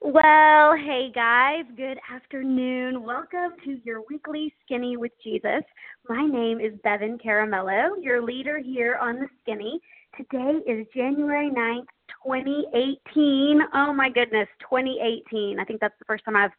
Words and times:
Well, 0.00 0.76
hey 0.76 1.10
guys, 1.12 1.64
good 1.76 1.98
afternoon. 2.08 3.02
Welcome 3.02 3.58
to 3.64 3.80
your 3.84 4.02
weekly 4.08 4.54
Skinny 4.64 4.96
with 4.96 5.10
Jesus. 5.22 5.64
My 6.08 6.24
name 6.24 6.60
is 6.60 6.72
Bevan 6.84 7.18
Caramello, 7.18 7.90
your 8.00 8.22
leader 8.22 8.58
here 8.58 8.96
on 9.02 9.16
the 9.18 9.26
Skinny. 9.42 9.80
Today 10.16 10.60
is 10.70 10.86
January 10.94 11.50
9th, 11.50 11.88
2018. 12.24 13.60
Oh 13.74 13.92
my 13.92 14.08
goodness, 14.08 14.46
2018. 14.60 15.58
I 15.58 15.64
think 15.64 15.80
that's 15.80 15.98
the 15.98 16.04
first 16.04 16.24
time 16.24 16.36
I've 16.36 16.52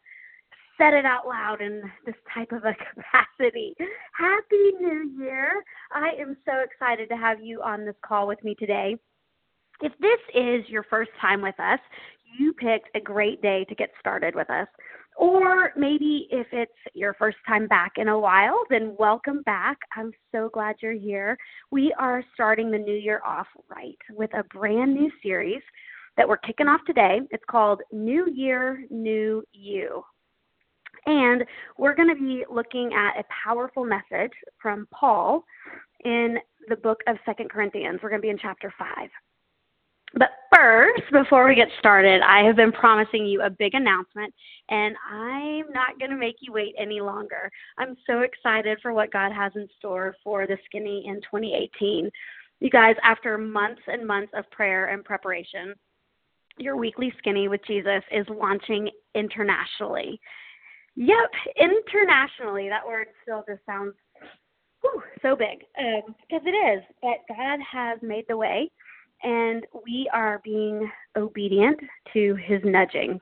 said 0.78 0.94
it 0.94 1.06
out 1.06 1.26
loud 1.26 1.62
in 1.62 1.82
this 2.06 2.16
type 2.34 2.52
of 2.52 2.66
a 2.66 2.74
capacity. 2.94 3.74
Happy 4.18 4.74
New 4.82 5.14
Year. 5.18 5.64
I 5.94 6.10
am 6.20 6.36
so 6.46 6.60
excited 6.60 7.08
to 7.08 7.16
have 7.16 7.42
you 7.42 7.62
on 7.62 7.86
this 7.86 7.96
call 8.06 8.28
with 8.28 8.44
me 8.44 8.54
today. 8.56 8.98
If 9.82 9.94
this 10.02 10.20
is 10.36 10.68
your 10.68 10.84
first 10.84 11.12
time 11.22 11.42
with 11.42 11.58
us, 11.58 11.80
you 12.40 12.54
picked 12.54 12.90
a 12.96 13.00
great 13.00 13.42
day 13.42 13.66
to 13.66 13.76
get 13.76 13.92
started 14.00 14.34
with 14.34 14.50
us. 14.50 14.68
Or 15.18 15.74
maybe 15.76 16.28
if 16.32 16.48
it's 16.54 16.72
your 16.94 17.14
first 17.16 17.38
time 17.46 17.68
back 17.68 17.94
in 17.98 18.08
a 18.08 18.18
while, 18.18 18.58
then 18.70 18.96
welcome 18.98 19.42
back. 19.42 19.78
I'm 19.96 20.14
so 20.32 20.50
glad 20.54 20.78
you're 20.82 20.94
here. 20.94 21.38
We 21.72 21.94
are 22.00 22.24
starting 22.34 22.72
the 22.72 22.78
new 22.78 22.96
year 22.96 23.22
off 23.26 23.48
right 23.70 23.98
with 24.12 24.34
a 24.34 24.46
brand 24.46 24.94
new 24.94 25.12
series 25.22 25.62
that 26.16 26.28
we're 26.28 26.38
kicking 26.38 26.68
off 26.68 26.80
today. 26.88 27.20
It's 27.32 27.44
called 27.52 27.82
New 27.92 28.32
Year, 28.34 28.86
New 28.90 29.44
You. 29.52 30.04
And 31.06 31.44
we're 31.78 31.96
going 31.96 32.10
to 32.10 32.16
be 32.16 32.46
looking 32.50 32.92
at 32.94 33.20
a 33.20 33.24
powerful 33.44 33.86
message 33.86 34.32
from 34.62 34.88
Paul 34.94 35.44
in 36.06 36.38
the 36.70 36.76
book 36.78 37.00
of 37.08 37.18
Second 37.26 37.50
Corinthians. 37.50 38.00
We're 38.02 38.10
going 38.10 38.22
to 38.22 38.26
be 38.26 38.32
in 38.32 38.38
chapter 38.38 38.74
5. 38.78 39.10
But 40.16 40.30
first, 40.54 41.04
before 41.12 41.48
we 41.48 41.56
get 41.56 41.68
started, 41.80 42.22
I 42.22 42.44
have 42.44 42.56
been 42.56 42.72
promising 42.72 43.26
you 43.26 43.42
a 43.42 43.50
big 43.50 43.76
announcement, 43.76 44.34
and 44.70 44.96
I'm 45.10 45.72
not 45.72 46.00
going 46.00 46.12
to 46.12 46.18
make 46.18 46.38
you 46.40 46.52
wait 46.52 46.74
any 46.80 47.00
longer. 47.00 47.52
I'm 47.78 47.96
so 48.08 48.22
excited 48.22 48.80
for 48.82 48.94
what 48.94 49.12
God 49.12 49.32
has 49.32 49.52
in 49.56 49.68
store 49.78 50.16
for 50.24 50.48
the 50.48 50.58
Skinny 50.66 51.06
in 51.08 51.16
2018. 51.22 52.10
You 52.60 52.70
guys, 52.70 52.96
after 53.04 53.38
months 53.38 53.82
and 53.88 54.06
months 54.06 54.32
of 54.36 54.50
prayer 54.52 54.88
and 54.88 55.06
preparation, 55.06 55.76
your 56.58 56.76
weekly 56.76 57.14
Skinny 57.20 57.48
with 57.48 57.62
Jesus 57.66 58.04
is 58.12 58.26
launching 58.30 58.90
internationally. 59.16 60.20
Yep, 60.96 61.32
internationally. 61.56 62.68
That 62.68 62.86
word 62.86 63.08
still 63.24 63.46
just 63.48 63.66
sounds 63.66 63.94
whew, 64.82 65.02
so 65.22 65.36
big 65.36 65.64
um, 65.80 66.16
because 66.22 66.46
it 66.46 66.50
is. 66.50 66.84
But 67.02 67.20
God 67.34 67.60
has 67.72 68.00
made 68.02 68.26
the 68.28 68.36
way 68.36 68.70
and 69.24 69.66
we 69.86 70.10
are 70.14 70.42
being 70.44 70.90
obedient 71.16 71.80
to 72.14 72.36
his 72.36 72.62
nudging. 72.64 73.20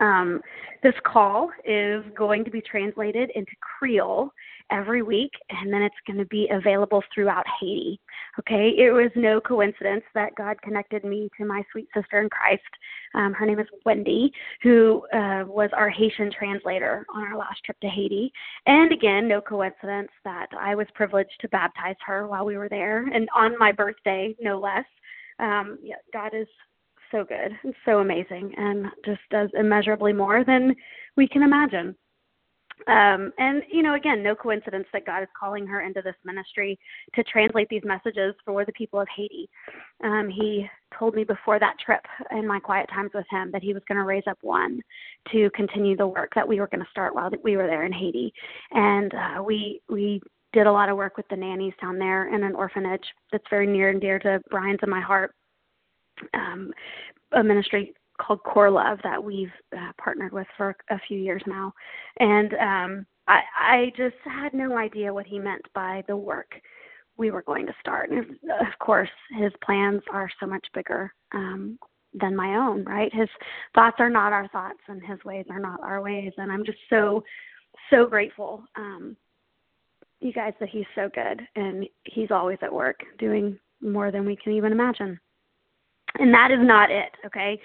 Um, 0.00 0.40
this 0.82 0.94
call 1.04 1.50
is 1.64 2.04
going 2.16 2.44
to 2.44 2.50
be 2.50 2.60
translated 2.60 3.30
into 3.34 3.52
Creole 3.60 4.30
every 4.70 5.02
week, 5.02 5.32
and 5.50 5.72
then 5.72 5.82
it's 5.82 5.94
going 6.06 6.18
to 6.18 6.26
be 6.26 6.48
available 6.50 7.02
throughout 7.14 7.44
Haiti. 7.60 8.00
Okay, 8.38 8.74
it 8.76 8.92
was 8.92 9.10
no 9.16 9.40
coincidence 9.40 10.04
that 10.14 10.34
God 10.36 10.60
connected 10.62 11.04
me 11.04 11.28
to 11.38 11.44
my 11.44 11.62
sweet 11.72 11.88
sister 11.94 12.20
in 12.20 12.28
Christ. 12.28 12.62
Um, 13.14 13.32
her 13.34 13.46
name 13.46 13.58
is 13.58 13.66
Wendy, 13.84 14.32
who 14.62 15.06
uh, 15.12 15.44
was 15.46 15.70
our 15.72 15.88
Haitian 15.88 16.30
translator 16.30 17.04
on 17.14 17.22
our 17.22 17.36
last 17.36 17.64
trip 17.64 17.78
to 17.80 17.88
Haiti. 17.88 18.32
And 18.66 18.92
again, 18.92 19.26
no 19.28 19.40
coincidence 19.40 20.10
that 20.24 20.48
I 20.58 20.74
was 20.74 20.86
privileged 20.94 21.40
to 21.40 21.48
baptize 21.48 21.96
her 22.06 22.26
while 22.26 22.44
we 22.44 22.56
were 22.56 22.68
there, 22.68 23.06
and 23.06 23.28
on 23.34 23.58
my 23.58 23.72
birthday, 23.72 24.34
no 24.40 24.58
less. 24.58 24.84
Um, 25.40 25.78
yeah, 25.82 25.96
God 26.12 26.32
is 26.34 26.48
so 27.10 27.24
good 27.24 27.52
and 27.62 27.74
so 27.84 27.98
amazing 27.98 28.52
and 28.56 28.86
just 29.04 29.20
does 29.30 29.48
immeasurably 29.58 30.12
more 30.12 30.44
than 30.44 30.74
we 31.16 31.26
can 31.26 31.42
imagine. 31.42 31.94
Um, 32.86 33.32
and, 33.38 33.62
you 33.70 33.82
know, 33.82 33.94
again, 33.94 34.22
no 34.22 34.34
coincidence 34.34 34.86
that 34.92 35.06
God 35.06 35.22
is 35.22 35.28
calling 35.38 35.66
her 35.66 35.80
into 35.82 36.00
this 36.02 36.14
ministry 36.24 36.78
to 37.14 37.24
translate 37.24 37.68
these 37.68 37.82
messages 37.84 38.34
for 38.44 38.64
the 38.64 38.72
people 38.72 39.00
of 39.00 39.08
Haiti. 39.14 39.48
Um, 40.02 40.28
he 40.28 40.66
told 40.98 41.14
me 41.14 41.24
before 41.24 41.58
that 41.58 41.76
trip 41.84 42.00
in 42.30 42.46
my 42.46 42.60
quiet 42.60 42.88
times 42.88 43.10
with 43.14 43.26
him 43.30 43.50
that 43.52 43.62
he 43.62 43.74
was 43.74 43.82
going 43.88 43.98
to 43.98 44.04
raise 44.04 44.22
up 44.26 44.38
one 44.42 44.80
to 45.32 45.50
continue 45.54 45.96
the 45.96 46.06
work 46.06 46.32
that 46.34 46.46
we 46.46 46.60
were 46.60 46.68
going 46.68 46.84
to 46.84 46.90
start 46.90 47.14
while 47.14 47.30
we 47.42 47.56
were 47.56 47.66
there 47.66 47.84
in 47.84 47.92
Haiti. 47.92 48.32
And 48.70 49.12
uh, 49.14 49.42
we, 49.42 49.80
we 49.88 50.20
did 50.52 50.66
a 50.66 50.72
lot 50.72 50.88
of 50.88 50.96
work 50.96 51.16
with 51.16 51.28
the 51.28 51.36
nannies 51.36 51.74
down 51.80 51.98
there 51.98 52.34
in 52.34 52.42
an 52.42 52.54
orphanage 52.54 53.04
that's 53.32 53.44
very 53.50 53.66
near 53.66 53.90
and 53.90 54.00
dear 54.00 54.18
to 54.20 54.40
Brian's 54.50 54.78
and 54.82 54.90
my 54.90 55.00
heart. 55.00 55.34
Um, 56.34 56.72
a 57.32 57.44
ministry 57.44 57.94
called 58.18 58.42
Core 58.42 58.70
Love 58.70 58.98
that 59.04 59.22
we've 59.22 59.52
uh, 59.76 59.92
partnered 60.02 60.32
with 60.32 60.46
for 60.56 60.76
a 60.90 60.98
few 61.06 61.18
years 61.18 61.42
now, 61.46 61.72
and 62.20 62.54
um, 62.54 63.06
I, 63.26 63.40
I 63.58 63.92
just 63.96 64.16
had 64.24 64.54
no 64.54 64.76
idea 64.76 65.12
what 65.12 65.26
he 65.26 65.38
meant 65.38 65.66
by 65.74 66.02
the 66.08 66.16
work 66.16 66.52
we 67.16 67.30
were 67.30 67.42
going 67.42 67.66
to 67.66 67.74
start. 67.80 68.10
And 68.10 68.20
of 68.20 68.78
course, 68.80 69.10
his 69.38 69.52
plans 69.64 70.02
are 70.12 70.30
so 70.40 70.46
much 70.46 70.66
bigger 70.72 71.12
um, 71.32 71.78
than 72.14 72.36
my 72.36 72.56
own. 72.56 72.84
Right? 72.84 73.12
His 73.14 73.28
thoughts 73.74 73.96
are 73.98 74.10
not 74.10 74.32
our 74.32 74.48
thoughts, 74.48 74.80
and 74.88 75.02
his 75.04 75.22
ways 75.24 75.46
are 75.50 75.60
not 75.60 75.80
our 75.82 76.00
ways. 76.00 76.32
And 76.38 76.50
I'm 76.50 76.64
just 76.64 76.78
so 76.90 77.22
so 77.90 78.06
grateful 78.06 78.64
um, 78.76 79.16
you 80.20 80.32
guys 80.32 80.52
that 80.60 80.68
he's 80.68 80.86
so 80.94 81.08
good 81.14 81.40
and 81.56 81.86
he's 82.04 82.30
always 82.30 82.58
at 82.62 82.72
work 82.72 83.00
doing 83.18 83.58
more 83.80 84.10
than 84.10 84.26
we 84.26 84.36
can 84.36 84.52
even 84.52 84.72
imagine. 84.72 85.18
And 86.18 86.32
that 86.34 86.50
is 86.50 86.58
not 86.60 86.90
it, 86.90 87.10
okay? 87.24 87.60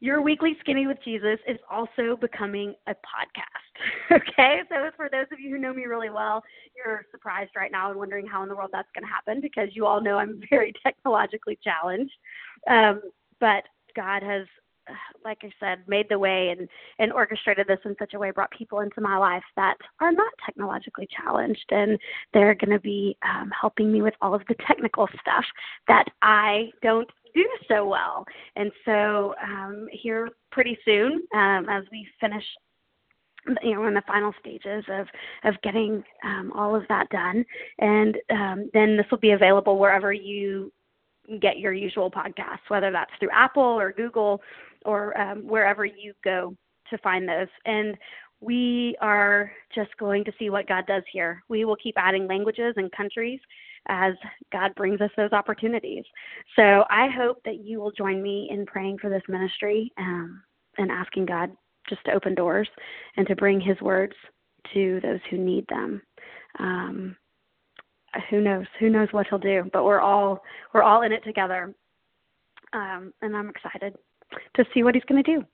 Your 0.00 0.20
weekly 0.20 0.56
Skinny 0.60 0.86
with 0.86 0.98
Jesus 1.02 1.38
is 1.48 1.58
also 1.70 2.16
becoming 2.20 2.74
a 2.86 2.92
podcast. 2.92 4.12
okay? 4.12 4.60
So 4.68 4.90
for 4.96 5.08
those 5.10 5.26
of 5.32 5.40
you 5.40 5.50
who 5.50 5.58
know 5.58 5.72
me 5.72 5.84
really 5.84 6.10
well, 6.10 6.42
you're 6.76 7.06
surprised 7.10 7.52
right 7.56 7.72
now 7.72 7.90
and 7.90 7.98
wondering 7.98 8.26
how 8.26 8.42
in 8.42 8.48
the 8.48 8.56
world 8.56 8.70
that's 8.72 8.88
going 8.94 9.04
to 9.04 9.12
happen 9.12 9.40
because 9.40 9.70
you 9.72 9.86
all 9.86 10.02
know 10.02 10.18
I'm 10.18 10.40
very 10.50 10.72
technologically 10.84 11.58
challenged. 11.64 12.12
Um, 12.68 13.00
but 13.40 13.64
God 13.94 14.22
has 14.22 14.46
like 15.24 15.38
I 15.42 15.50
said, 15.60 15.82
made 15.86 16.06
the 16.08 16.18
way 16.18 16.50
and, 16.50 16.68
and 16.98 17.12
orchestrated 17.12 17.66
this 17.66 17.78
in 17.84 17.96
such 17.98 18.14
a 18.14 18.18
way, 18.18 18.30
brought 18.30 18.50
people 18.50 18.80
into 18.80 19.00
my 19.00 19.16
life 19.16 19.42
that 19.56 19.76
are 20.00 20.12
not 20.12 20.32
technologically 20.44 21.08
challenged. 21.16 21.66
And 21.70 21.98
they're 22.32 22.54
going 22.54 22.70
to 22.70 22.80
be 22.80 23.16
um, 23.22 23.50
helping 23.58 23.92
me 23.92 24.02
with 24.02 24.14
all 24.20 24.34
of 24.34 24.42
the 24.48 24.56
technical 24.66 25.08
stuff 25.20 25.44
that 25.88 26.04
I 26.22 26.70
don't 26.82 27.08
do 27.36 27.48
so 27.68 27.86
well. 27.86 28.24
And 28.56 28.72
so, 28.84 29.34
um, 29.42 29.88
here 29.92 30.30
pretty 30.50 30.78
soon, 30.84 31.22
um, 31.34 31.68
as 31.68 31.84
we 31.92 32.06
finish 32.20 32.44
you 33.62 33.74
know, 33.74 33.86
in 33.86 33.94
the 33.94 34.02
final 34.06 34.32
stages 34.40 34.84
of 34.88 35.06
of 35.44 35.60
getting 35.62 36.02
um, 36.24 36.52
all 36.54 36.74
of 36.74 36.82
that 36.88 37.08
done, 37.10 37.44
and 37.78 38.16
um, 38.30 38.70
then 38.74 38.96
this 38.96 39.06
will 39.10 39.18
be 39.18 39.30
available 39.32 39.78
wherever 39.78 40.12
you 40.12 40.72
get 41.40 41.58
your 41.58 41.72
usual 41.72 42.10
podcasts, 42.10 42.68
whether 42.68 42.90
that's 42.90 43.10
through 43.18 43.30
Apple 43.32 43.62
or 43.62 43.92
Google 43.92 44.40
or 44.84 45.18
um, 45.20 45.46
wherever 45.46 45.84
you 45.84 46.12
go 46.24 46.56
to 46.90 46.98
find 46.98 47.28
those. 47.28 47.48
And 47.64 47.96
we 48.40 48.96
are 49.00 49.50
just 49.74 49.96
going 49.98 50.24
to 50.24 50.32
see 50.38 50.50
what 50.50 50.68
God 50.68 50.86
does 50.86 51.02
here. 51.10 51.42
We 51.48 51.64
will 51.64 51.76
keep 51.76 51.94
adding 51.96 52.26
languages 52.26 52.74
and 52.76 52.92
countries 52.92 53.40
as 53.88 54.14
God 54.52 54.74
brings 54.74 55.00
us 55.00 55.10
those 55.16 55.32
opportunities. 55.32 56.04
So 56.56 56.84
I 56.90 57.08
hope 57.08 57.38
that 57.44 57.64
you 57.64 57.80
will 57.80 57.92
join 57.92 58.22
me 58.22 58.48
in 58.50 58.66
praying 58.66 58.98
for 58.98 59.10
this 59.10 59.22
ministry 59.28 59.92
um, 59.98 60.42
and 60.78 60.90
asking 60.90 61.26
God 61.26 61.50
just 61.88 62.04
to 62.06 62.12
open 62.12 62.34
doors 62.34 62.68
and 63.16 63.26
to 63.26 63.36
bring 63.36 63.60
His 63.60 63.80
words 63.80 64.14
to 64.74 65.00
those 65.02 65.20
who 65.30 65.38
need 65.38 65.64
them. 65.68 66.02
Um, 66.58 67.16
who 68.30 68.40
knows? 68.40 68.66
Who 68.80 68.88
knows 68.88 69.08
what 69.12 69.26
He'll 69.28 69.38
do? 69.38 69.68
But 69.72 69.84
we're 69.84 70.00
all 70.00 70.42
we're 70.72 70.82
all 70.82 71.02
in 71.02 71.12
it 71.12 71.22
together, 71.24 71.74
um, 72.72 73.12
and 73.22 73.36
I'm 73.36 73.50
excited 73.50 73.94
to 74.54 74.64
see 74.74 74.82
what 74.82 74.94
he's 74.94 75.04
going 75.04 75.22
to 75.22 75.36
do. 75.36 75.44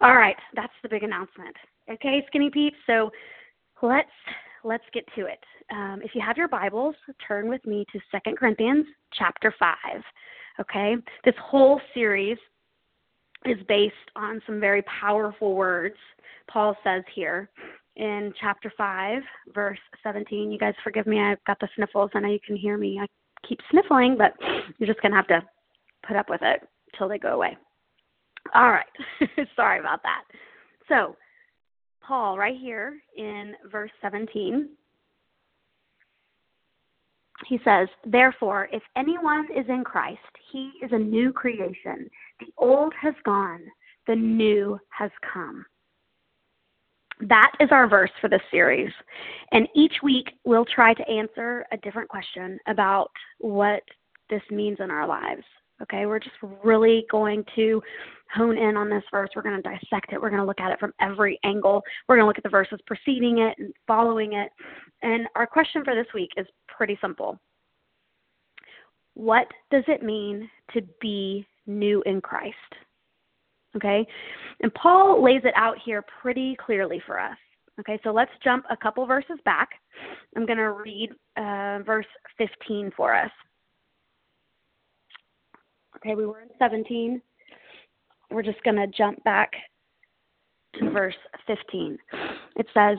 All 0.00 0.16
right, 0.16 0.36
that's 0.54 0.72
the 0.82 0.88
big 0.88 1.02
announcement. 1.02 1.54
Okay, 1.90 2.24
skinny 2.26 2.50
peeps. 2.50 2.76
So 2.86 3.10
let's 3.82 4.10
let's 4.64 4.84
get 4.92 5.04
to 5.16 5.26
it. 5.26 5.40
Um, 5.70 6.00
if 6.04 6.14
you 6.14 6.20
have 6.24 6.36
your 6.36 6.48
Bibles, 6.48 6.94
turn 7.26 7.48
with 7.48 7.64
me 7.66 7.84
to 7.92 8.00
Second 8.10 8.36
Corinthians 8.38 8.86
chapter 9.18 9.54
five. 9.58 10.02
Okay, 10.60 10.96
this 11.24 11.34
whole 11.42 11.80
series 11.94 12.38
is 13.44 13.58
based 13.68 13.94
on 14.14 14.40
some 14.46 14.60
very 14.60 14.82
powerful 14.82 15.54
words 15.54 15.96
Paul 16.48 16.76
says 16.84 17.02
here 17.14 17.48
in 17.96 18.32
chapter 18.40 18.72
5, 18.76 19.22
verse 19.54 19.78
17. 20.02 20.50
You 20.50 20.58
guys 20.58 20.74
forgive 20.82 21.06
me, 21.06 21.20
I've 21.20 21.42
got 21.46 21.58
the 21.60 21.68
sniffles. 21.76 22.10
I 22.14 22.20
know 22.20 22.28
you 22.28 22.40
can 22.46 22.56
hear 22.56 22.76
me. 22.76 22.98
I 23.00 23.06
keep 23.46 23.58
sniffling, 23.70 24.16
but 24.16 24.34
you're 24.78 24.86
just 24.86 25.00
going 25.02 25.12
to 25.12 25.16
have 25.16 25.28
to 25.28 25.42
put 26.06 26.16
up 26.16 26.28
with 26.28 26.40
it 26.42 26.66
till 26.96 27.08
they 27.08 27.18
go 27.18 27.34
away. 27.34 27.56
All 28.54 28.70
right. 28.70 28.84
Sorry 29.56 29.78
about 29.78 30.02
that. 30.02 30.22
So, 30.88 31.16
Paul, 32.06 32.36
right 32.36 32.56
here 32.58 33.00
in 33.16 33.54
verse 33.70 33.90
17, 34.00 34.68
he 37.46 37.60
says, 37.64 37.88
Therefore, 38.04 38.68
if 38.72 38.82
anyone 38.96 39.46
is 39.56 39.66
in 39.68 39.84
Christ, 39.84 40.20
he 40.50 40.72
is 40.82 40.90
a 40.92 40.98
new 40.98 41.32
creation. 41.32 42.08
The 42.40 42.52
old 42.58 42.92
has 43.00 43.14
gone, 43.24 43.60
the 44.06 44.16
new 44.16 44.78
has 44.90 45.10
come. 45.32 45.64
That 47.20 47.52
is 47.60 47.68
our 47.70 47.88
verse 47.88 48.10
for 48.20 48.28
this 48.28 48.42
series. 48.50 48.92
And 49.52 49.68
each 49.74 49.94
week 50.02 50.32
we'll 50.44 50.64
try 50.64 50.94
to 50.94 51.08
answer 51.08 51.64
a 51.70 51.76
different 51.78 52.08
question 52.08 52.58
about 52.66 53.10
what 53.38 53.82
this 54.28 54.42
means 54.50 54.78
in 54.80 54.90
our 54.90 55.06
lives. 55.06 55.44
Okay, 55.82 56.06
we're 56.06 56.18
just 56.18 56.36
really 56.62 57.04
going 57.10 57.44
to 57.56 57.82
hone 58.32 58.56
in 58.56 58.76
on 58.76 58.88
this 58.88 59.02
verse. 59.10 59.30
We're 59.34 59.42
going 59.42 59.60
to 59.60 59.62
dissect 59.62 60.12
it. 60.12 60.20
We're 60.20 60.30
going 60.30 60.40
to 60.40 60.46
look 60.46 60.60
at 60.60 60.72
it 60.72 60.78
from 60.78 60.92
every 61.00 61.38
angle. 61.44 61.82
We're 62.08 62.16
going 62.16 62.24
to 62.24 62.28
look 62.28 62.38
at 62.38 62.44
the 62.44 62.50
verses 62.50 62.78
preceding 62.86 63.38
it 63.38 63.54
and 63.58 63.72
following 63.86 64.34
it. 64.34 64.50
And 65.02 65.26
our 65.34 65.46
question 65.46 65.84
for 65.84 65.94
this 65.94 66.06
week 66.14 66.30
is 66.36 66.46
pretty 66.68 66.98
simple 67.00 67.38
What 69.14 69.46
does 69.70 69.84
it 69.88 70.02
mean 70.02 70.48
to 70.72 70.82
be 71.00 71.46
new 71.66 72.02
in 72.06 72.20
Christ? 72.20 72.56
Okay, 73.74 74.06
and 74.60 74.72
Paul 74.74 75.24
lays 75.24 75.40
it 75.44 75.54
out 75.56 75.76
here 75.84 76.04
pretty 76.20 76.56
clearly 76.64 77.02
for 77.06 77.18
us. 77.18 77.36
Okay, 77.80 77.98
so 78.04 78.10
let's 78.10 78.30
jump 78.44 78.66
a 78.70 78.76
couple 78.76 79.06
verses 79.06 79.38
back. 79.46 79.70
I'm 80.36 80.44
going 80.44 80.58
to 80.58 80.72
read 80.72 81.10
uh, 81.38 81.78
verse 81.84 82.06
15 82.36 82.92
for 82.94 83.14
us. 83.14 83.30
Okay, 86.04 86.16
we 86.16 86.26
were 86.26 86.40
in 86.40 86.48
17. 86.58 87.22
We're 88.30 88.42
just 88.42 88.62
going 88.64 88.76
to 88.76 88.86
jump 88.88 89.22
back 89.22 89.52
to 90.78 90.90
verse 90.90 91.14
15. 91.46 91.96
It 92.56 92.66
says, 92.74 92.98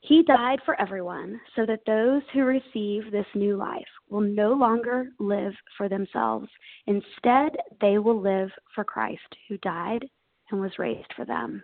He 0.00 0.22
died 0.22 0.60
for 0.64 0.80
everyone 0.80 1.38
so 1.54 1.66
that 1.66 1.80
those 1.86 2.22
who 2.32 2.44
receive 2.44 3.10
this 3.10 3.26
new 3.34 3.56
life 3.56 3.82
will 4.08 4.22
no 4.22 4.54
longer 4.54 5.08
live 5.18 5.52
for 5.76 5.88
themselves. 5.88 6.48
Instead, 6.86 7.56
they 7.82 7.98
will 7.98 8.20
live 8.20 8.48
for 8.74 8.84
Christ 8.84 9.20
who 9.48 9.58
died 9.58 10.04
and 10.50 10.60
was 10.60 10.78
raised 10.78 11.12
for 11.14 11.26
them. 11.26 11.62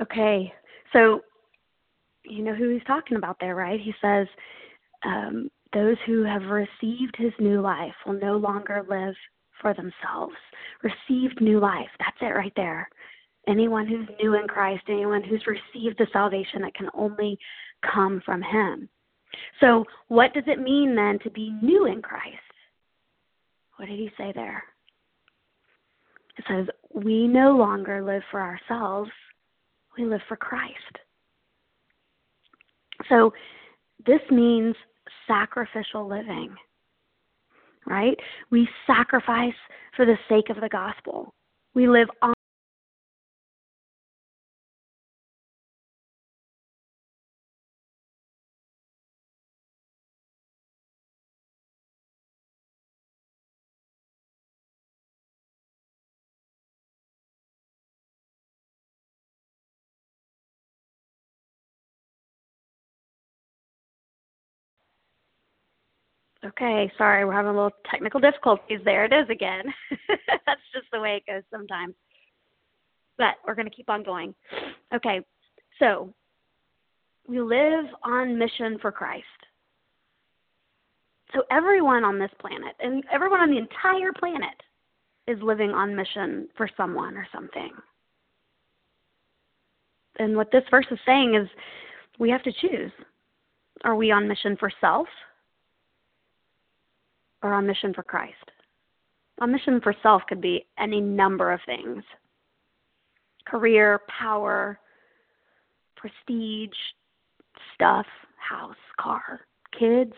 Okay, 0.00 0.52
so 0.94 1.20
you 2.24 2.42
know 2.42 2.54
who 2.54 2.70
he's 2.70 2.84
talking 2.86 3.18
about 3.18 3.36
there, 3.38 3.54
right? 3.54 3.80
He 3.80 3.92
says, 4.00 4.26
um, 5.04 5.50
those 5.72 5.96
who 6.06 6.22
have 6.24 6.42
received 6.42 7.16
his 7.16 7.32
new 7.38 7.60
life 7.60 7.94
will 8.06 8.14
no 8.14 8.36
longer 8.36 8.84
live 8.88 9.14
for 9.60 9.74
themselves. 9.74 10.34
Received 10.82 11.40
new 11.40 11.58
life. 11.60 11.88
That's 11.98 12.16
it 12.20 12.36
right 12.36 12.52
there. 12.56 12.88
Anyone 13.48 13.86
who's 13.86 14.08
new 14.22 14.34
in 14.34 14.46
Christ, 14.46 14.84
anyone 14.88 15.22
who's 15.22 15.44
received 15.46 15.98
the 15.98 16.06
salvation 16.12 16.62
that 16.62 16.74
can 16.74 16.88
only 16.94 17.38
come 17.92 18.22
from 18.24 18.42
him. 18.42 18.88
So, 19.60 19.84
what 20.08 20.34
does 20.34 20.44
it 20.46 20.60
mean 20.60 20.94
then 20.94 21.18
to 21.24 21.30
be 21.30 21.56
new 21.62 21.86
in 21.86 22.02
Christ? 22.02 22.36
What 23.76 23.88
did 23.88 23.98
he 23.98 24.10
say 24.18 24.32
there? 24.34 24.62
It 26.36 26.44
says, 26.48 26.66
We 26.92 27.26
no 27.26 27.56
longer 27.56 28.04
live 28.04 28.22
for 28.30 28.40
ourselves, 28.40 29.10
we 29.96 30.04
live 30.04 30.20
for 30.28 30.36
Christ. 30.36 30.98
So, 33.08 33.32
this 34.06 34.20
means 34.30 34.74
sacrificial 35.26 36.08
living, 36.08 36.54
right? 37.86 38.16
We 38.50 38.68
sacrifice 38.86 39.54
for 39.96 40.06
the 40.06 40.18
sake 40.28 40.50
of 40.50 40.60
the 40.60 40.68
gospel. 40.68 41.34
We 41.74 41.88
live 41.88 42.08
Okay, 66.44 66.90
sorry, 66.98 67.24
we're 67.24 67.32
having 67.32 67.52
a 67.52 67.54
little 67.54 67.70
technical 67.88 68.18
difficulties. 68.18 68.80
There 68.84 69.04
it 69.04 69.12
is 69.12 69.28
again. 69.30 69.62
That's 70.46 70.60
just 70.74 70.86
the 70.92 71.00
way 71.00 71.22
it 71.24 71.30
goes 71.30 71.42
sometimes. 71.52 71.94
But 73.16 73.34
we're 73.46 73.54
going 73.54 73.68
to 73.68 73.74
keep 73.74 73.88
on 73.88 74.02
going. 74.02 74.34
Okay, 74.92 75.20
so 75.78 76.12
we 77.28 77.40
live 77.40 77.84
on 78.02 78.36
mission 78.36 78.78
for 78.80 78.90
Christ. 78.90 79.24
So 81.32 81.44
everyone 81.50 82.04
on 82.04 82.18
this 82.18 82.30
planet, 82.40 82.74
and 82.80 83.04
everyone 83.12 83.40
on 83.40 83.50
the 83.50 83.58
entire 83.58 84.12
planet, 84.12 84.60
is 85.28 85.40
living 85.40 85.70
on 85.70 85.94
mission 85.94 86.48
for 86.56 86.68
someone 86.76 87.16
or 87.16 87.26
something. 87.32 87.70
And 90.18 90.36
what 90.36 90.50
this 90.50 90.64
verse 90.70 90.86
is 90.90 90.98
saying 91.06 91.36
is 91.36 91.48
we 92.18 92.28
have 92.30 92.42
to 92.42 92.52
choose. 92.60 92.90
Are 93.84 93.94
we 93.94 94.10
on 94.10 94.28
mission 94.28 94.56
for 94.58 94.70
self? 94.80 95.06
Or 97.42 97.52
on 97.52 97.66
mission 97.66 97.92
for 97.94 98.02
Christ. 98.02 98.50
On 99.40 99.50
mission 99.50 99.80
for 99.80 99.94
self 100.02 100.22
could 100.28 100.40
be 100.40 100.66
any 100.78 101.00
number 101.00 101.52
of 101.52 101.60
things 101.66 102.02
career, 103.46 104.00
power, 104.20 104.78
prestige, 105.96 106.76
stuff, 107.74 108.06
house, 108.36 108.76
car, 109.00 109.40
kids. 109.78 110.12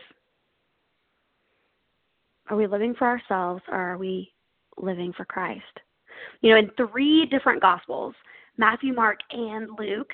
Are 2.50 2.56
we 2.56 2.66
living 2.66 2.94
for 2.94 3.06
ourselves 3.06 3.62
or 3.68 3.78
are 3.78 3.96
we 3.96 4.30
living 4.76 5.14
for 5.16 5.24
Christ? 5.24 5.62
You 6.42 6.50
know, 6.50 6.56
in 6.58 6.70
three 6.76 7.26
different 7.26 7.62
Gospels 7.62 8.14
Matthew, 8.56 8.92
Mark, 8.92 9.18
and 9.30 9.68
Luke. 9.78 10.12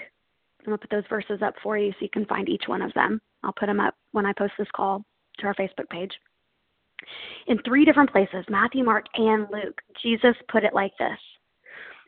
I'm 0.60 0.66
going 0.66 0.78
to 0.78 0.86
put 0.86 0.90
those 0.90 1.08
verses 1.08 1.42
up 1.42 1.54
for 1.62 1.78
you 1.78 1.90
so 1.92 1.98
you 2.00 2.08
can 2.10 2.26
find 2.26 2.48
each 2.48 2.64
one 2.66 2.82
of 2.82 2.92
them. 2.94 3.20
I'll 3.42 3.52
put 3.52 3.66
them 3.66 3.80
up 3.80 3.94
when 4.12 4.26
I 4.26 4.32
post 4.32 4.52
this 4.58 4.68
call 4.74 5.04
to 5.38 5.46
our 5.46 5.54
Facebook 5.54 5.88
page. 5.90 6.12
In 7.46 7.58
three 7.62 7.84
different 7.84 8.10
places, 8.10 8.44
Matthew, 8.48 8.84
Mark, 8.84 9.06
and 9.14 9.46
Luke, 9.50 9.80
Jesus 10.02 10.34
put 10.48 10.64
it 10.64 10.74
like 10.74 10.92
this 10.98 11.18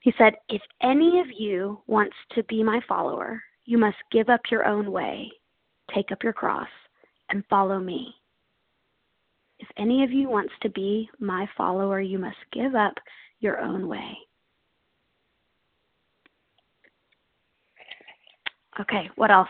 He 0.03 0.13
said, 0.19 0.35
If 0.49 0.63
any 0.83 1.21
of 1.21 1.27
you 1.37 1.83
wants 1.87 2.17
to 2.35 2.43
be 2.45 2.63
my 2.63 2.81
follower, 2.89 3.43
you 3.65 3.79
must 3.79 3.97
give 4.11 4.29
up 4.29 4.41
your 4.51 4.67
own 4.67 4.91
way, 4.91 5.31
take 5.95 6.13
up 6.13 6.23
your 6.23 6.33
cross, 6.33 6.69
and 7.31 7.45
follow 7.49 7.79
me. 7.79 8.15
If 9.59 9.69
any 9.77 10.03
of 10.03 10.11
you 10.11 10.29
wants 10.29 10.53
to 10.63 10.71
be 10.71 11.09
my 11.21 11.49
follower, 11.57 12.01
you 12.01 12.19
must 12.19 12.37
give 12.53 12.75
up 12.75 12.95
your 13.41 13.61
own 13.61 13.87
way. 13.89 14.17
Okay, 18.81 19.09
what 19.17 19.31
else? 19.31 19.49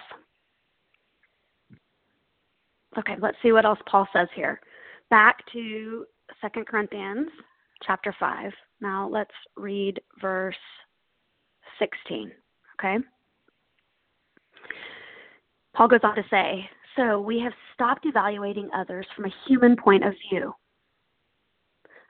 Okay, 2.98 3.14
let's 3.20 3.36
see 3.42 3.52
what 3.52 3.64
else 3.64 3.78
Paul 3.86 4.06
says 4.12 4.28
here 4.34 4.60
back 5.12 5.44
to 5.52 6.06
Second 6.40 6.66
Corinthians 6.66 7.28
chapter 7.82 8.16
5. 8.18 8.50
Now 8.80 9.06
let's 9.12 9.30
read 9.58 10.00
verse 10.22 10.56
16. 11.78 12.32
Okay? 12.80 12.96
Paul 15.76 15.88
goes 15.88 16.00
on 16.02 16.16
to 16.16 16.24
say, 16.30 16.66
So 16.96 17.20
we 17.20 17.38
have 17.40 17.52
stopped 17.74 18.06
evaluating 18.06 18.70
others 18.74 19.06
from 19.14 19.26
a 19.26 19.34
human 19.46 19.76
point 19.76 20.02
of 20.02 20.14
view. 20.30 20.54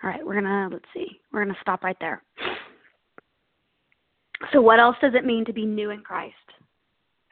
All 0.04 0.10
right, 0.10 0.24
we're 0.24 0.40
going 0.40 0.44
to, 0.44 0.68
let's 0.70 0.84
see, 0.94 1.08
we're 1.32 1.42
going 1.42 1.54
to 1.54 1.60
stop 1.60 1.82
right 1.82 1.96
there. 1.98 2.22
So, 4.52 4.60
what 4.60 4.78
else 4.78 4.96
does 5.00 5.14
it 5.14 5.24
mean 5.24 5.44
to 5.46 5.52
be 5.52 5.66
new 5.66 5.90
in 5.90 6.02
Christ? 6.02 6.34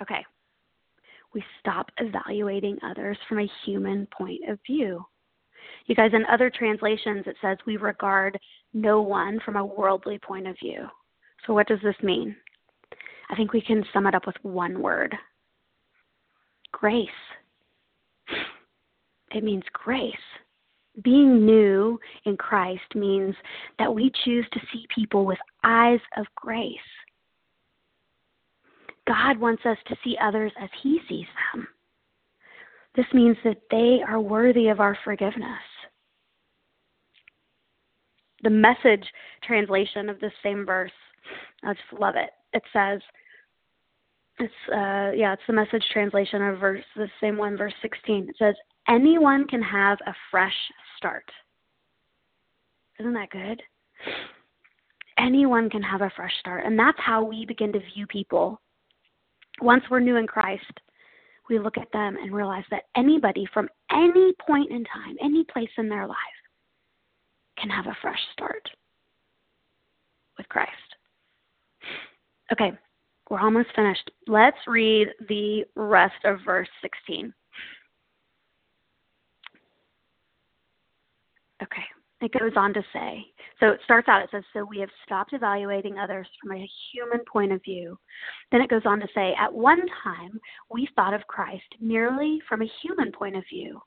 Okay, 0.03 0.25
we 1.33 1.45
stop 1.61 1.91
evaluating 1.99 2.77
others 2.83 3.19
from 3.29 3.39
a 3.39 3.51
human 3.65 4.09
point 4.17 4.41
of 4.49 4.59
view. 4.67 5.05
Guys, 5.97 6.13
in 6.15 6.25
other 6.27 6.51
translations, 6.51 7.25
it 7.27 7.37
says 7.43 7.59
we 7.67 7.77
regard 7.77 8.39
no 8.73 9.03
one 9.03 9.41
from 9.45 9.57
a 9.57 9.65
worldly 9.65 10.19
point 10.19 10.47
of 10.47 10.57
view. 10.63 10.87
So, 11.47 11.53
what 11.53 11.67
does 11.67 11.81
this 11.83 11.97
mean? 12.03 12.37
I 13.31 13.37
think 13.37 13.53
we 13.53 13.61
can 13.61 13.85
sum 13.93 14.07
it 14.07 14.15
up 14.15 14.27
with 14.27 14.37
one 14.43 14.81
word 14.81 15.15
grace. 16.73 17.09
It 19.33 19.45
means 19.45 19.65
grace. 19.73 20.15
Being 21.03 21.45
new 21.47 21.99
in 22.25 22.37
Christ 22.37 22.95
means 22.95 23.35
that 23.79 23.93
we 23.93 24.13
choose 24.25 24.47
to 24.53 24.61
see 24.73 24.87
people 24.95 25.25
with 25.25 25.39
eyes 25.65 26.01
of 26.17 26.27
grace. 26.37 26.77
God 29.07 29.39
wants 29.39 29.65
us 29.67 29.79
to 29.89 29.97
see 30.05 30.17
others 30.21 30.53
as 30.61 30.69
He 30.83 31.01
sees 31.09 31.27
them. 31.53 31.67
This 32.97 33.07
means 33.13 33.37
that 33.45 33.63
they 33.71 34.01
are 34.07 34.21
worthy 34.21 34.69
of 34.69 34.81
our 34.81 34.97
forgiveness. 35.05 35.61
The 38.43 38.51
message 38.51 39.05
translation 39.43 40.09
of 40.09 40.19
this 40.21 40.33
same 40.43 40.65
verse, 40.65 40.93
I 41.63 41.75
just 41.75 42.01
love 42.01 42.15
it. 42.17 42.31
It 42.53 42.63
says, 42.73 43.01
it's 44.39 44.53
uh 44.73 45.13
yeah, 45.15 45.35
it's 45.35 45.43
the 45.47 45.53
message 45.53 45.85
translation 45.93 46.43
of 46.43 46.59
verse 46.59 46.85
the 46.97 47.09
same 47.21 47.37
one, 47.37 47.57
verse 47.57 47.75
sixteen. 47.83 48.29
It 48.29 48.37
says, 48.39 48.55
Anyone 48.89 49.47
can 49.47 49.63
have 49.63 49.99
a 50.07 50.15
fresh 50.31 50.55
start. 50.97 51.25
Isn't 52.99 53.13
that 53.13 53.31
good? 53.31 53.63
anyone 55.21 55.71
can 55.71 55.83
have 55.83 56.03
a 56.03 56.11
fresh 56.17 56.33
start. 56.41 56.65
And 56.65 56.79
that's 56.79 56.99
how 56.99 57.23
we 57.23 57.45
begin 57.47 57.73
to 57.73 57.81
view 57.95 58.07
people. 58.07 58.61
Once 59.61 59.85
we're 59.91 60.01
new 60.01 60.17
in 60.17 60.27
Christ, 60.27 60.81
we 61.49 61.59
look 61.59 61.77
at 61.77 61.93
them 61.93 62.17
and 62.17 62.35
realize 62.35 62.65
that 62.71 62.85
anybody 62.97 63.47
from 63.53 63.69
any 63.93 64.33
point 64.47 64.71
in 64.71 64.85
time, 64.85 65.17
any 65.23 65.45
place 65.45 65.71
in 65.77 65.89
their 65.89 66.07
life, 66.07 66.17
can 67.61 67.71
have 67.71 67.87
a 67.87 67.97
fresh 68.01 68.19
start 68.33 68.69
with 70.39 70.49
Christ. 70.49 70.71
Okay, 72.53 72.73
we're 73.29 73.41
almost 73.41 73.69
finished. 73.77 74.11
Let's 74.27 74.57
read 74.67 75.09
the 75.29 75.65
rest 75.77 76.25
of 76.25 76.39
verse 76.45 76.69
16. 76.83 77.33
Okay, 81.63 81.83
it 82.23 82.33
goes 82.39 82.53
on 82.57 82.73
to 82.75 82.83
say, 82.93 83.25
so 83.61 83.69
it 83.69 83.81
starts 83.85 84.09
out, 84.09 84.23
it 84.23 84.31
says, 84.33 84.43
So 84.53 84.65
we 84.65 84.79
have 84.81 84.89
stopped 85.05 85.35
evaluating 85.35 85.99
others 85.99 86.27
from 86.41 86.57
a 86.57 86.71
human 86.93 87.21
point 87.31 87.53
of 87.53 87.63
view. 87.63 87.99
Then 88.51 88.63
it 88.63 88.71
goes 88.71 88.87
on 88.87 88.99
to 89.01 89.09
say, 89.15 89.35
At 89.39 89.53
one 89.53 89.83
time, 90.03 90.41
we 90.71 90.89
thought 90.97 91.15
of 91.15 91.27
Christ 91.27 91.63
merely 91.81 92.41
from 92.49 92.63
a 92.63 92.71
human 92.83 93.13
point 93.13 93.37
of 93.37 93.45
view. 93.53 93.81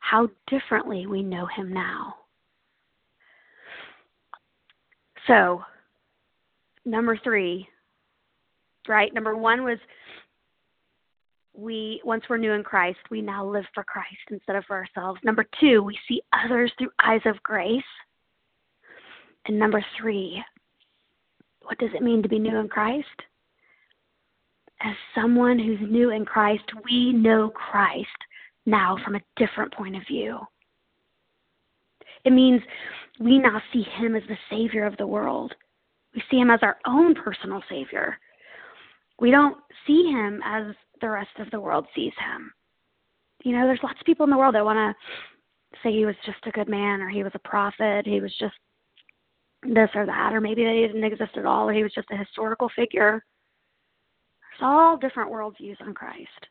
How 0.00 0.28
differently 0.48 1.06
we 1.06 1.22
know 1.22 1.46
him 1.46 1.72
now. 1.72 2.14
So, 5.28 5.62
number 6.84 7.18
three, 7.22 7.68
right? 8.88 9.12
Number 9.14 9.36
one 9.36 9.62
was 9.62 9.78
we 11.54 12.00
once 12.04 12.24
we're 12.30 12.38
new 12.38 12.52
in 12.52 12.62
Christ, 12.62 12.98
we 13.10 13.20
now 13.20 13.44
live 13.44 13.64
for 13.74 13.84
Christ 13.84 14.08
instead 14.30 14.56
of 14.56 14.64
for 14.64 14.76
ourselves. 14.76 15.20
Number 15.22 15.44
two, 15.60 15.82
we 15.82 15.98
see 16.08 16.22
others 16.32 16.72
through 16.78 16.90
eyes 17.04 17.20
of 17.26 17.42
grace. 17.42 17.82
And 19.46 19.58
number 19.58 19.84
three, 20.00 20.42
what 21.62 21.78
does 21.78 21.90
it 21.94 22.02
mean 22.02 22.22
to 22.22 22.28
be 22.28 22.38
new 22.38 22.56
in 22.56 22.68
Christ? 22.68 23.06
As 24.80 24.94
someone 25.14 25.58
who's 25.58 25.90
new 25.90 26.10
in 26.10 26.24
Christ, 26.24 26.64
we 26.84 27.12
know 27.12 27.50
Christ 27.50 28.08
now 28.64 28.96
from 29.04 29.16
a 29.16 29.20
different 29.36 29.74
point 29.74 29.96
of 29.96 30.02
view. 30.06 30.38
It 32.28 32.34
means 32.34 32.60
we 33.20 33.38
now 33.38 33.62
see 33.72 33.84
him 33.96 34.14
as 34.14 34.22
the 34.28 34.36
Savior 34.50 34.84
of 34.84 34.98
the 34.98 35.06
world. 35.06 35.54
We 36.14 36.22
see 36.30 36.36
him 36.36 36.50
as 36.50 36.60
our 36.60 36.76
own 36.86 37.14
personal 37.14 37.62
Savior. 37.70 38.18
We 39.18 39.30
don't 39.30 39.56
see 39.86 40.02
him 40.12 40.42
as 40.44 40.74
the 41.00 41.08
rest 41.08 41.30
of 41.38 41.50
the 41.50 41.58
world 41.58 41.86
sees 41.94 42.12
him. 42.18 42.52
You 43.44 43.52
know, 43.52 43.66
there's 43.66 43.80
lots 43.82 43.98
of 43.98 44.04
people 44.04 44.24
in 44.24 44.30
the 44.30 44.36
world 44.36 44.56
that 44.56 44.64
want 44.64 44.76
to 44.76 45.78
say 45.82 45.90
he 45.90 46.04
was 46.04 46.16
just 46.26 46.44
a 46.44 46.50
good 46.50 46.68
man 46.68 47.00
or 47.00 47.08
he 47.08 47.22
was 47.22 47.32
a 47.34 47.48
prophet, 47.48 48.04
he 48.04 48.20
was 48.20 48.34
just 48.38 48.56
this 49.62 49.88
or 49.94 50.04
that, 50.04 50.34
or 50.34 50.42
maybe 50.42 50.66
he 50.66 50.86
didn't 50.86 51.04
exist 51.04 51.38
at 51.38 51.46
all, 51.46 51.70
or 51.70 51.72
he 51.72 51.82
was 51.82 51.94
just 51.94 52.10
a 52.10 52.16
historical 52.16 52.68
figure. 52.76 53.24
There's 54.60 54.68
all 54.68 54.98
different 54.98 55.32
worldviews 55.32 55.80
on 55.80 55.94
Christ. 55.94 56.46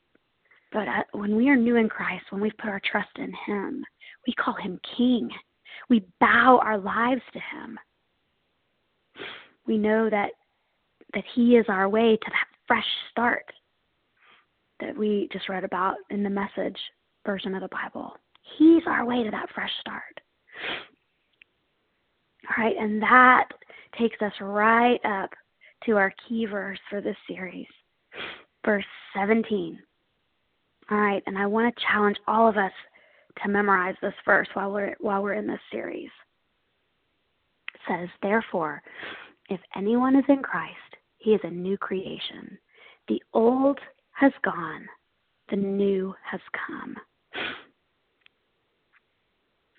But 0.72 0.88
when 1.12 1.36
we 1.36 1.50
are 1.50 1.56
new 1.56 1.76
in 1.76 1.88
Christ, 1.88 2.26
when 2.32 2.42
we've 2.42 2.58
put 2.58 2.72
our 2.72 2.82
trust 2.84 3.16
in 3.18 3.32
Him, 3.46 3.86
we 4.26 4.34
call 4.34 4.56
Him 4.56 4.80
King. 4.98 5.30
We 5.90 6.06
bow 6.20 6.60
our 6.64 6.78
lives 6.78 7.22
to 7.34 7.40
Him. 7.40 7.80
We 9.66 9.78
know 9.78 10.10
that 10.10 10.32
that 11.14 11.24
He 11.34 11.56
is 11.56 11.66
our 11.70 11.88
way 11.90 12.18
to 12.18 12.30
that 12.30 12.48
fresh 12.68 12.86
start 13.12 13.46
that 14.80 14.98
we 14.98 15.30
just 15.32 15.50
read 15.50 15.64
about 15.64 15.96
in 16.10 16.24
the 16.24 16.30
message 16.30 16.78
version 17.26 17.56
of 17.56 17.62
the 17.62 17.70
Bible. 17.70 18.14
He's 18.58 18.84
our 18.88 19.06
way 19.06 19.24
to 19.24 19.32
that 19.32 19.50
fresh 19.54 19.72
start. 19.82 20.22
All 22.50 22.64
right, 22.64 22.76
and 22.78 23.02
that 23.02 23.50
takes 23.98 24.22
us 24.22 24.34
right 24.40 25.00
up 25.04 25.32
to 25.86 25.98
our 25.98 26.14
key 26.28 26.46
verse 26.46 26.80
for 26.90 27.02
this 27.02 27.18
series, 27.28 27.68
verse 28.66 28.86
17. 29.16 29.80
All 30.90 30.98
right, 30.98 31.24
and 31.28 31.38
I 31.38 31.46
want 31.46 31.76
to 31.76 31.84
challenge 31.92 32.18
all 32.28 32.48
of 32.48 32.58
us 32.58 32.72
to 33.44 33.50
memorize 33.50 33.96
this 34.02 34.14
verse 34.26 34.48
while 34.54 34.72
we're 34.72 34.96
while 35.00 35.24
we're 35.24 35.34
in 35.34 35.48
this 35.48 35.60
series. 35.72 36.10
It 37.74 37.82
says, 37.88 38.10
"Therefore, 38.22 38.82
if 39.50 39.62
anyone 39.76 40.16
is 40.16 40.26
in 40.28 40.42
Christ, 40.42 40.98
he 41.18 41.34
is 41.34 41.42
a 41.44 41.50
new 41.50 41.78
creation. 41.78 42.58
The 43.08 43.22
old 43.34 43.80
has 44.12 44.34
gone, 44.44 44.88
the 45.50 45.56
new 45.56 46.16
has 46.24 46.42
come." 46.54 46.98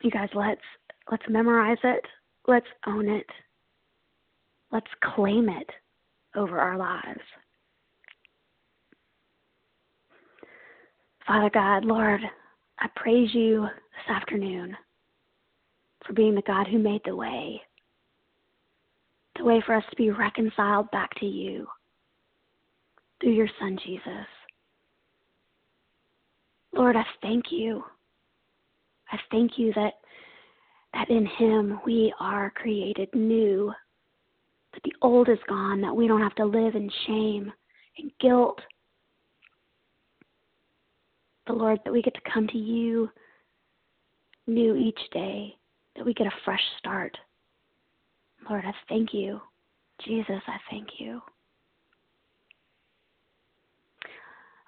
You 0.01 0.11
guys, 0.11 0.29
let's 0.35 0.63
let's 1.11 1.29
memorize 1.29 1.79
it 1.83 2.07
Let's 2.49 2.67
own 2.87 3.11
it. 3.11 3.27
Let's 4.73 4.87
claim 5.15 5.51
it 5.51 5.71
over 6.35 6.59
our 6.59 6.79
lives. 6.79 7.21
Father 11.27 11.51
God, 11.51 11.85
Lord, 11.85 12.23
I 12.81 12.89
praise 12.97 13.35
you 13.35 13.63
this 13.63 14.15
afternoon 14.15 14.77
for 16.07 16.13
being 16.13 16.35
the 16.35 16.43
God 16.43 16.67
who 16.67 16.79
made 16.79 17.01
the 17.05 17.17
way, 17.17 17.61
the 19.37 19.45
way 19.45 19.63
for 19.67 19.75
us 19.75 19.85
to 19.91 19.97
be 19.97 20.11
reconciled 20.11 20.91
back 20.91 21.11
to 21.21 21.27
you 21.27 21.67
through 23.21 23.33
your 23.33 23.49
Son, 23.59 23.79
Jesus. 23.85 24.27
Lord, 26.73 26.97
I 26.97 27.05
thank 27.23 27.47
you. 27.51 27.83
I 29.11 29.19
thank 29.31 29.53
you 29.59 29.73
that 29.75 29.95
that 30.95 31.11
in 31.11 31.27
Him 31.27 31.81
we 31.85 32.13
are 32.19 32.51
created 32.51 33.09
new, 33.15 33.73
that 34.73 34.83
the 34.85 34.95
old 35.03 35.29
is 35.29 35.39
gone, 35.49 35.81
that 35.83 35.95
we 35.95 36.07
don't 36.07 36.23
have 36.23 36.35
to 36.37 36.45
live 36.45 36.75
in 36.75 36.91
shame 37.07 37.53
and 37.99 38.11
guilt. 38.21 38.59
The 41.49 41.55
Lord, 41.55 41.81
that 41.85 41.93
we 41.93 42.03
get 42.03 42.15
to 42.15 42.31
come 42.33 42.47
to 42.49 42.59
you 42.59 43.11
new 44.47 44.77
each 44.77 45.01
day, 45.13 45.57
that 45.97 46.05
we 46.05 46.13
get 46.15 46.27
a 46.27 46.33
fresh 46.45 46.63
start. 46.79 47.17
Lord, 48.49 48.65
I 48.67 48.73
thank 48.89 49.13
you. 49.13 49.41
Jesus, 50.05 50.43
I 50.47 50.59
thank 50.71 50.89
you. 50.99 51.21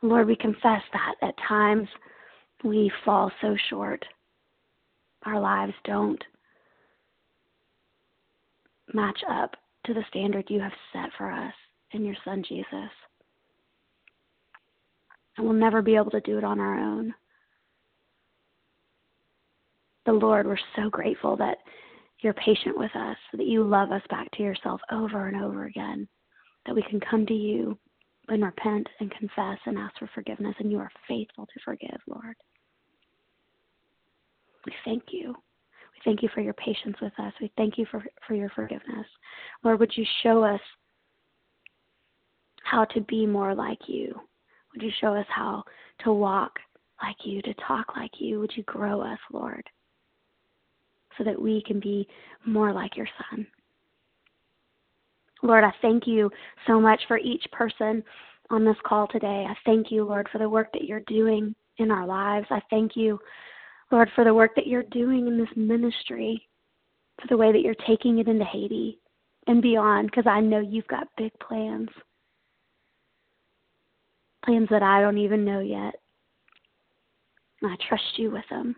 Lord, 0.02 0.26
we 0.26 0.36
confess 0.36 0.82
that 0.92 1.14
at 1.22 1.34
times 1.46 1.86
we 2.64 2.90
fall 3.04 3.30
so 3.40 3.54
short 3.68 4.04
our 5.26 5.38
lives 5.38 5.74
don't 5.84 6.22
match 8.94 9.20
up 9.28 9.54
to 9.84 9.92
the 9.92 10.04
standard 10.08 10.46
you 10.48 10.60
have 10.60 10.72
set 10.94 11.10
for 11.18 11.30
us 11.30 11.52
in 11.92 12.06
your 12.06 12.16
Son 12.24 12.42
Jesus. 12.48 12.90
And 15.40 15.48
we'll 15.48 15.58
never 15.58 15.80
be 15.80 15.96
able 15.96 16.10
to 16.10 16.20
do 16.20 16.36
it 16.36 16.44
on 16.44 16.60
our 16.60 16.78
own. 16.78 17.14
The 20.04 20.12
Lord, 20.12 20.46
we're 20.46 20.58
so 20.76 20.90
grateful 20.90 21.34
that 21.38 21.56
you're 22.18 22.34
patient 22.34 22.76
with 22.76 22.94
us, 22.94 23.16
that 23.32 23.46
you 23.46 23.64
love 23.64 23.90
us 23.90 24.02
back 24.10 24.30
to 24.32 24.42
yourself 24.42 24.82
over 24.92 25.28
and 25.28 25.42
over 25.42 25.64
again, 25.64 26.06
that 26.66 26.74
we 26.74 26.82
can 26.82 27.00
come 27.00 27.24
to 27.24 27.32
you 27.32 27.78
and 28.28 28.44
repent 28.44 28.86
and 29.00 29.10
confess 29.12 29.56
and 29.64 29.78
ask 29.78 29.98
for 29.98 30.10
forgiveness, 30.14 30.54
and 30.58 30.70
you 30.70 30.78
are 30.78 30.90
faithful 31.08 31.46
to 31.46 31.60
forgive, 31.64 32.00
Lord. 32.06 32.36
We 34.66 34.74
thank 34.84 35.04
you. 35.10 35.28
We 35.28 36.00
thank 36.04 36.22
you 36.22 36.28
for 36.34 36.42
your 36.42 36.52
patience 36.52 36.98
with 37.00 37.18
us. 37.18 37.32
We 37.40 37.50
thank 37.56 37.78
you 37.78 37.86
for, 37.90 38.04
for 38.28 38.34
your 38.34 38.50
forgiveness. 38.50 39.06
Lord, 39.64 39.80
would 39.80 39.96
you 39.96 40.04
show 40.22 40.44
us 40.44 40.60
how 42.62 42.84
to 42.84 43.00
be 43.00 43.24
more 43.24 43.54
like 43.54 43.78
you? 43.86 44.20
Would 44.72 44.82
you 44.82 44.90
show 45.00 45.14
us 45.14 45.26
how 45.28 45.64
to 46.04 46.12
walk 46.12 46.58
like 47.02 47.16
you, 47.24 47.42
to 47.42 47.54
talk 47.66 47.96
like 47.96 48.12
you? 48.18 48.40
Would 48.40 48.52
you 48.56 48.62
grow 48.64 49.00
us, 49.00 49.18
Lord, 49.32 49.62
so 51.18 51.24
that 51.24 51.40
we 51.40 51.62
can 51.66 51.80
be 51.80 52.06
more 52.46 52.72
like 52.72 52.96
your 52.96 53.08
Son? 53.30 53.46
Lord, 55.42 55.64
I 55.64 55.72
thank 55.80 56.06
you 56.06 56.30
so 56.66 56.80
much 56.80 57.00
for 57.08 57.18
each 57.18 57.44
person 57.52 58.02
on 58.50 58.64
this 58.64 58.76
call 58.84 59.08
today. 59.08 59.46
I 59.48 59.54
thank 59.64 59.90
you, 59.90 60.04
Lord, 60.04 60.28
for 60.30 60.38
the 60.38 60.48
work 60.48 60.68
that 60.72 60.84
you're 60.84 61.00
doing 61.06 61.54
in 61.78 61.90
our 61.90 62.06
lives. 62.06 62.46
I 62.50 62.60
thank 62.70 62.94
you 62.94 63.18
Lord, 63.90 64.08
for 64.14 64.24
the 64.24 64.34
work 64.34 64.54
that 64.54 64.66
you're 64.66 64.84
doing 64.84 65.26
in 65.26 65.36
this 65.38 65.48
ministry, 65.56 66.48
for 67.20 67.26
the 67.28 67.36
way 67.36 67.52
that 67.52 67.62
you're 67.62 67.74
taking 67.86 68.18
it 68.18 68.28
into 68.28 68.44
Haiti 68.44 68.98
and 69.46 69.60
beyond, 69.60 70.10
because 70.10 70.26
I 70.26 70.40
know 70.40 70.60
you've 70.60 70.86
got 70.86 71.08
big 71.16 71.32
plans. 71.40 71.88
Plans 74.44 74.68
that 74.70 74.82
I 74.82 75.00
don't 75.00 75.18
even 75.18 75.44
know 75.44 75.60
yet. 75.60 75.94
I 77.62 77.76
trust 77.88 78.16
you 78.16 78.30
with 78.30 78.44
them. 78.50 78.74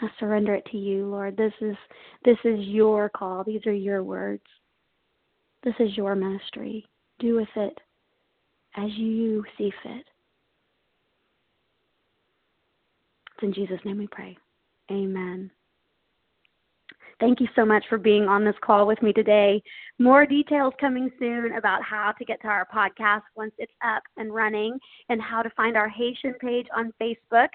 I 0.00 0.08
surrender 0.18 0.54
it 0.54 0.64
to 0.70 0.78
you, 0.78 1.06
Lord. 1.06 1.36
This 1.36 1.52
is 1.60 1.76
this 2.24 2.38
is 2.44 2.60
your 2.60 3.08
call. 3.08 3.44
These 3.44 3.66
are 3.66 3.72
your 3.72 4.02
words. 4.02 4.44
This 5.64 5.74
is 5.80 5.96
your 5.96 6.14
ministry. 6.14 6.86
Do 7.18 7.36
with 7.36 7.48
it 7.56 7.78
as 8.76 8.90
you 8.96 9.44
see 9.56 9.72
fit. 9.82 10.04
It's 13.34 13.42
in 13.42 13.52
Jesus' 13.52 13.80
name 13.84 13.98
we 13.98 14.06
pray. 14.06 14.36
Amen. 14.90 15.50
Thank 17.20 17.40
you 17.40 17.48
so 17.56 17.64
much 17.64 17.84
for 17.88 17.98
being 17.98 18.28
on 18.28 18.44
this 18.44 18.54
call 18.62 18.86
with 18.86 19.02
me 19.02 19.12
today. 19.12 19.60
More 19.98 20.24
details 20.24 20.72
coming 20.80 21.10
soon 21.18 21.56
about 21.56 21.82
how 21.82 22.12
to 22.12 22.24
get 22.24 22.40
to 22.42 22.48
our 22.48 22.66
podcast 22.72 23.22
once 23.36 23.52
it's 23.58 23.72
up 23.84 24.04
and 24.16 24.32
running 24.32 24.78
and 25.08 25.20
how 25.20 25.42
to 25.42 25.50
find 25.50 25.76
our 25.76 25.88
Haitian 25.88 26.34
page 26.34 26.66
on 26.76 26.92
Facebook. 27.00 27.48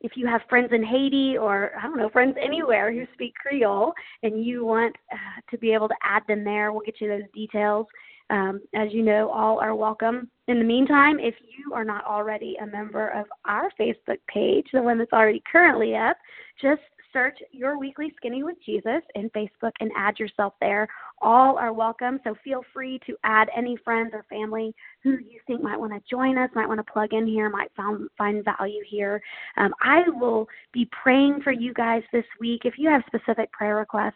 If 0.00 0.16
you 0.16 0.26
have 0.26 0.40
friends 0.48 0.70
in 0.72 0.84
Haiti 0.84 1.38
or, 1.38 1.70
I 1.78 1.82
don't 1.82 1.96
know, 1.96 2.10
friends 2.10 2.36
anywhere 2.42 2.92
who 2.92 3.06
speak 3.14 3.34
Creole 3.34 3.92
and 4.24 4.44
you 4.44 4.66
want 4.66 4.96
uh, 5.12 5.40
to 5.48 5.58
be 5.58 5.72
able 5.72 5.88
to 5.88 5.96
add 6.02 6.24
them 6.26 6.42
there, 6.42 6.72
we'll 6.72 6.84
get 6.84 7.00
you 7.00 7.08
those 7.08 7.30
details. 7.32 7.86
Um, 8.30 8.62
as 8.74 8.88
you 8.92 9.02
know, 9.02 9.30
all 9.30 9.60
are 9.60 9.76
welcome. 9.76 10.28
In 10.48 10.58
the 10.58 10.64
meantime, 10.64 11.20
if 11.20 11.34
you 11.40 11.72
are 11.72 11.84
not 11.84 12.04
already 12.04 12.56
a 12.60 12.66
member 12.66 13.08
of 13.10 13.26
our 13.44 13.70
Facebook 13.78 14.18
page, 14.26 14.66
the 14.72 14.82
one 14.82 14.98
that's 14.98 15.12
already 15.12 15.42
currently 15.50 15.94
up, 15.94 16.16
just 16.60 16.80
search 17.14 17.38
Your 17.52 17.78
Weekly 17.78 18.12
Skinny 18.18 18.42
with 18.42 18.56
Jesus 18.66 19.00
in 19.14 19.30
Facebook 19.30 19.72
and 19.80 19.90
add 19.96 20.18
yourself 20.18 20.52
there. 20.60 20.86
All 21.22 21.56
are 21.56 21.72
welcome, 21.72 22.20
so 22.24 22.34
feel 22.44 22.62
free 22.72 23.00
to 23.06 23.16
add 23.24 23.48
any 23.56 23.76
friends 23.84 24.10
or 24.12 24.24
family 24.28 24.74
who 25.02 25.12
you 25.12 25.40
think 25.46 25.62
might 25.62 25.78
want 25.78 25.92
to 25.92 26.00
join 26.10 26.36
us, 26.36 26.50
might 26.54 26.68
want 26.68 26.84
to 26.84 26.92
plug 26.92 27.14
in 27.14 27.26
here, 27.26 27.48
might 27.48 27.70
found, 27.76 28.08
find 28.18 28.44
value 28.44 28.82
here. 28.86 29.22
Um, 29.56 29.72
I 29.80 30.02
will 30.08 30.46
be 30.72 30.88
praying 31.02 31.40
for 31.42 31.52
you 31.52 31.72
guys 31.72 32.02
this 32.12 32.24
week. 32.40 32.62
If 32.64 32.74
you 32.78 32.88
have 32.90 33.02
specific 33.06 33.50
prayer 33.52 33.76
requests, 33.76 34.14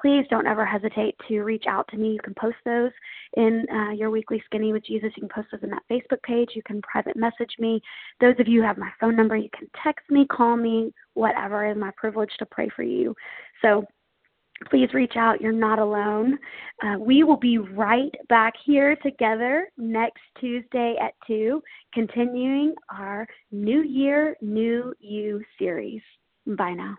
please 0.00 0.26
don't 0.30 0.46
ever 0.46 0.64
hesitate 0.64 1.16
to 1.28 1.42
reach 1.42 1.64
out 1.66 1.88
to 1.88 1.96
me. 1.96 2.12
You 2.12 2.20
can 2.22 2.34
post 2.34 2.56
those 2.64 2.92
in 3.36 3.66
uh, 3.72 3.90
your 3.90 4.10
weekly 4.10 4.42
skinny 4.46 4.72
with 4.72 4.84
Jesus. 4.84 5.10
You 5.16 5.22
can 5.22 5.30
post 5.34 5.48
those 5.50 5.62
in 5.62 5.70
that 5.70 5.82
Facebook 5.90 6.22
page. 6.22 6.50
You 6.54 6.62
can 6.62 6.80
private 6.82 7.16
message 7.16 7.54
me. 7.58 7.80
Those 8.20 8.34
of 8.38 8.46
you 8.46 8.60
who 8.60 8.66
have 8.66 8.78
my 8.78 8.90
phone 9.00 9.16
number, 9.16 9.36
you 9.36 9.50
can 9.56 9.68
text 9.82 10.08
me, 10.10 10.26
call 10.26 10.56
me, 10.56 10.92
whatever. 11.14 11.66
It 11.66 11.72
is 11.72 11.78
my 11.78 11.90
privilege 11.96 12.32
to 12.38 12.46
pray 12.46 12.68
for 12.76 12.82
you. 12.82 13.14
So 13.62 13.84
please 14.70 14.92
reach 14.94 15.16
out. 15.16 15.40
You're 15.40 15.52
not 15.52 15.78
alone. 15.78 16.38
Uh, 16.82 16.96
we 16.98 17.22
will 17.22 17.36
be 17.36 17.58
right 17.58 18.14
back 18.28 18.54
here 18.64 18.96
together 18.96 19.68
next 19.76 20.22
Tuesday 20.40 20.96
at 21.00 21.14
2, 21.26 21.62
continuing 21.92 22.74
our 22.96 23.26
New 23.50 23.82
Year, 23.82 24.36
New 24.40 24.94
You 25.00 25.42
series. 25.58 26.02
Bye 26.46 26.74
now. 26.74 26.96